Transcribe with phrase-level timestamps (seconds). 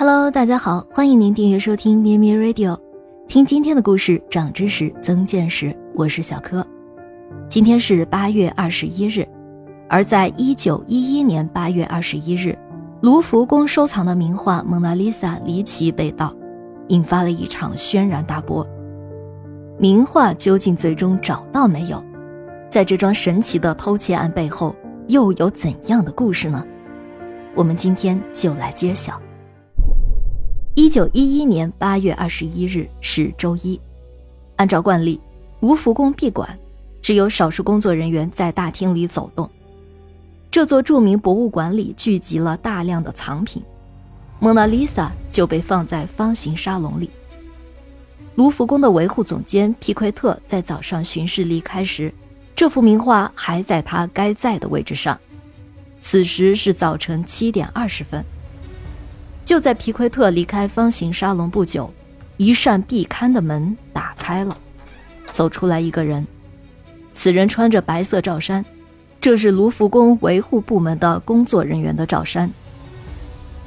[0.00, 2.78] Hello，大家好，欢迎您订阅收听咩咩 Radio，
[3.26, 5.76] 听今天的故事，长知识，增见识。
[5.92, 6.64] 我是小柯。
[7.48, 9.26] 今天是八月二十一日，
[9.88, 12.56] 而在一九一一年八月二十一日，
[13.00, 16.32] 卢浮宫收藏的名画《蒙娜丽莎》离奇被盗，
[16.90, 18.64] 引发了一场轩然大波。
[19.80, 22.00] 名画究竟最终找到没有？
[22.70, 24.76] 在这桩神奇的偷窃案背后，
[25.08, 26.64] 又有怎样的故事呢？
[27.56, 29.20] 我们今天就来揭晓。
[30.78, 33.80] 一九一一年八月二十一日是周一，
[34.54, 35.20] 按照惯例，
[35.58, 36.56] 卢浮宫闭馆，
[37.02, 39.50] 只有少数工作人员在大厅里走动。
[40.52, 43.60] 这座著名博物馆里聚集了大量的藏品，
[44.38, 47.10] 蒙娜丽莎就被放在方形沙龙里。
[48.36, 52.14] 卢浮宫的维护总监皮奎特在早上巡视离开时，
[52.54, 55.18] 这幅名画还在他该在的位置上。
[55.98, 58.24] 此时是早晨七点二十分。
[59.48, 61.90] 就在皮奎特离开方形沙龙不久，
[62.36, 64.54] 一扇壁龛的门打开了，
[65.30, 66.26] 走出来一个人。
[67.14, 68.62] 此人穿着白色罩衫，
[69.22, 72.50] 这是卢浮宫维护部门的工作人员的罩衫。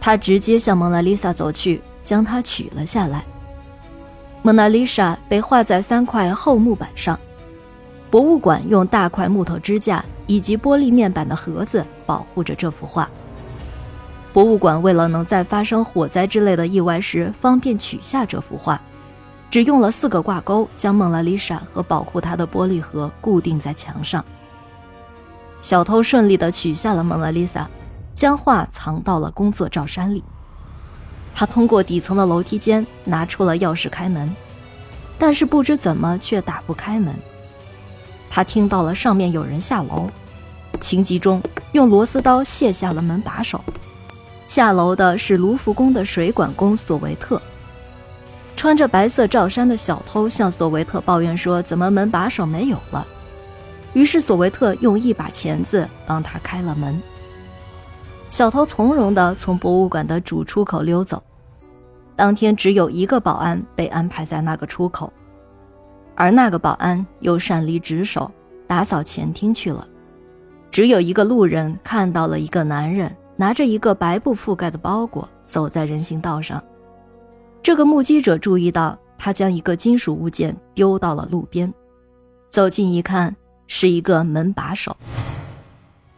[0.00, 3.24] 他直接向蒙娜丽莎走去，将它取了下来。
[4.42, 7.16] 蒙娜丽莎被画在三块厚木板上，
[8.10, 13.08] 博物馆用大块木头支架以及玻璃面板的盒子保护着这幅画。
[14.32, 18.80] 博物馆为了能在发生火灾之类的意外时方便取下这幅画，
[19.50, 24.24] 只用了四个挂钩将蒙娜丽莎和保护她的玻璃盒固定在墙上。
[25.60, 27.68] 小偷顺利地取下了蒙娜丽莎，
[28.14, 30.22] 将画藏到了工作罩衫里。
[31.34, 34.34] 他通过底层的楼梯间拿出了钥匙开门，
[35.18, 37.14] 但是不知怎么却打不开门。
[38.28, 40.08] 他听到了上面有人下楼，
[40.80, 41.42] 情急中
[41.72, 43.64] 用螺丝刀卸下了门把手。
[44.48, 47.40] 下楼的是卢浮宫的水管工索维特。
[48.56, 53.06] 穿着白色罩衫的小偷向索维特抱怨说：“怎么门把手没有了？”
[53.94, 57.00] 于是索维特用一把钳子帮他开了门。
[58.30, 61.22] 小偷从容地从博物馆的主出口溜走。
[62.16, 65.12] 当天只有一个保安被安排在那个出口，
[66.16, 68.30] 而那个保安又擅离职守，
[68.66, 69.86] 打扫前厅去了。
[70.70, 73.14] 只有一个路人看到了一个男人。
[73.40, 76.60] 拿着一个白布覆盖的包裹走在人行道上，
[77.62, 81.72] 这个目击者注意到他将一个金属物件丢到了路边，
[82.50, 83.34] 走近一看
[83.68, 84.94] 是一个门把手。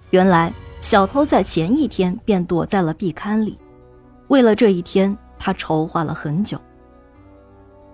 [0.08, 0.50] 原来
[0.80, 3.58] 小偷在前一天便躲在了壁龛里，
[4.28, 6.58] 为了这一天他筹划了很久。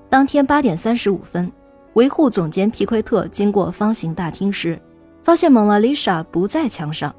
[0.09, 1.51] 当天八点三十五分，
[1.95, 4.81] 维护总监皮奎特经过方形大厅时，
[5.25, 7.13] 发现蒙娜丽莎不在墙上，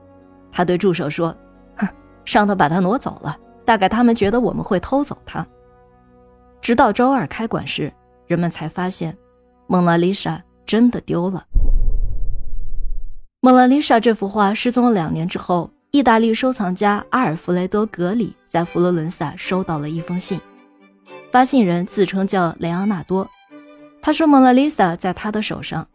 [0.54, 1.36] 他对助手说。
[2.28, 5.48] 上头把它挪走了，大概他们觉得我们会偷走它。
[6.60, 7.92] 直到周二开馆时，
[8.28, 9.18] 人们才发现，
[9.66, 11.46] 蒙娜丽莎真的丢了。
[13.40, 20.38] 蒙娜丽莎这幅画失踪了两年之后，意大利收藏家阿尔弗雷多·格里在佛罗伦萨收到了一封信，
[21.32, 23.26] 发信人自称叫雷昂纳多，
[24.02, 25.88] 他说蒙娜丽莎在他的手上。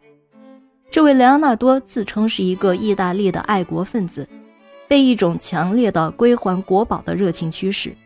[0.89, 4.27] 这位雷昂纳多自称是一个意大利的爱国分子。
[4.93, 7.97] 被一种强烈的归还国宝的热情驱使，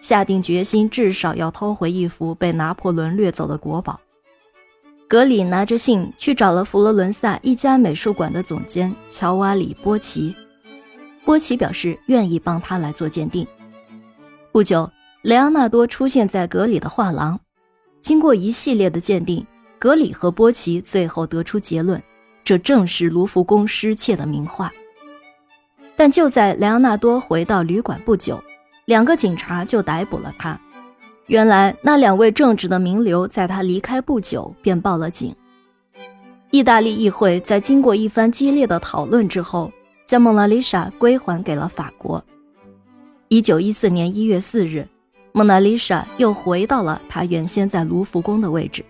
[0.00, 4.00] 下定决心至少要偷回一幅被拿破仑掠走的国宝。
[5.06, 10.34] 格里拿着信去找了佛罗伦萨一家美术馆的总监乔瓦里波奇，
[11.24, 13.46] 波奇表示愿意帮他来做鉴定。
[14.50, 14.90] 不久，
[15.22, 17.38] 雷昂纳多出现在格里的画廊，
[18.00, 19.46] 经过一系列的鉴定，
[19.78, 22.02] 格里和波奇最后得出结论：
[22.42, 24.72] 这正是卢浮宫失窃的名画。
[26.02, 28.42] 但就在莱昂纳多回到旅馆不久，
[28.86, 30.58] 两个警察就逮捕了他。
[31.28, 35.32] 原来那两位正直的名流在他离开不久便报了警。
[36.50, 39.70] 意大利议会在经过一番激烈的讨论之后，
[40.04, 42.20] 将蒙娜丽莎归还给了法国。
[43.28, 44.84] 一九一四年一月四日，
[45.30, 48.84] 蒙娜丽莎又回到了她原先在卢浮宫的位置，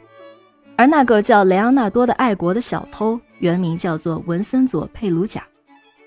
[0.76, 5.42] 而那个叫莱昂纳多的爱国的小偷，原名叫做文森佐·佩鲁贾。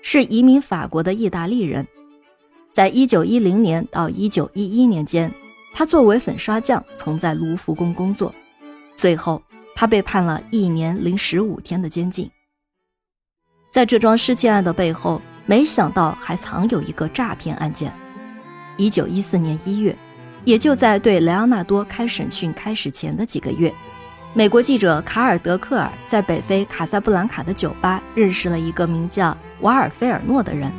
[0.08, 1.84] 是移民法国的意大利人，
[2.70, 5.28] 在一九一零年到一九一一年间，
[5.74, 8.32] 他作为粉刷匠曾在卢浮宫工作，
[8.94, 9.42] 最后
[9.74, 12.30] 他被判了一年零十五天的监禁。
[13.68, 17.92] 在这桩失窃案的背后，没想到还藏有一个诈骗案件。
[18.76, 19.98] 一九一四年一月，
[20.44, 23.74] 也就在对莱昂纳多开审讯开始前的几个月。
[24.36, 30.70] 美国记者卡尔·德克尔在北非卡萨布兰卡的酒吧认识了一个名叫瓦尔菲尔诺的人。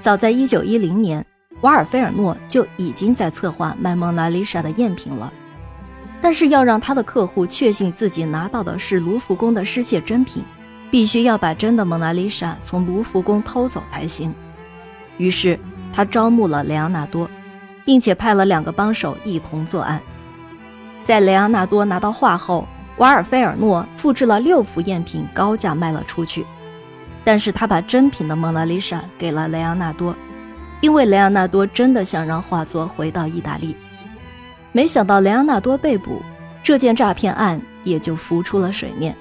[0.00, 1.24] 早在1910年，
[1.60, 5.32] 瓦尔菲尔诺就已经在策划卖蒙娜丽莎的赝品了。
[6.20, 10.42] 但是要让他的客户确信自己拿到的是卢浮宫的失窃真品，
[10.90, 14.34] 必须要把真的蒙娜丽莎从卢浮宫偷走才行。
[15.18, 15.56] 于是
[15.92, 17.30] 他招募了莱昂纳多，
[17.84, 20.02] 并且派了两个帮手一同作案。
[21.10, 22.64] 在雷昂纳多拿到画后，
[22.98, 26.46] 瓦尔菲尔诺复制了六幅赝品，高价卖了出去。
[27.24, 30.14] 但是他把真品的蒙娜丽莎给了雷昂纳多，
[30.80, 33.76] 因为雷昂纳多真的想让画作回到意大利。
[34.70, 36.22] 没想到雷昂纳多被捕，
[36.62, 39.12] 这件诈骗案也就浮出了水面。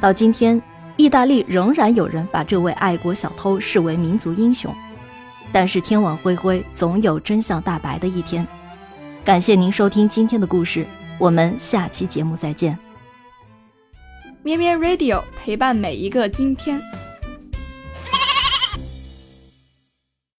[0.00, 0.60] 到今天，
[0.98, 4.70] 意大利仍然有人把这位爱国小偷视为民族英雄。
[5.50, 8.46] 但是天网恢恢，总有真相大白的一天。
[9.22, 10.86] 感谢您收听今天的故事，
[11.18, 12.76] 我们下期节目再见。
[14.42, 16.80] 咩咩 Radio 陪伴每一个今天。